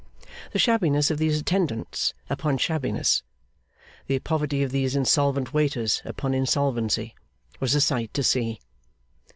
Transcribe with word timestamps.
The 0.51 0.57
shabbiness 0.57 1.11
of 1.11 1.19
these 1.19 1.39
attendants 1.39 2.15
upon 2.27 2.57
shabbiness, 2.57 3.21
the 4.07 4.17
poverty 4.17 4.63
of 4.63 4.71
these 4.71 4.95
insolvent 4.95 5.53
waiters 5.53 6.01
upon 6.05 6.33
insolvency, 6.33 7.13
was 7.59 7.75
a 7.75 7.81
sight 7.81 8.11
to 8.15 8.23
see. 8.23 8.59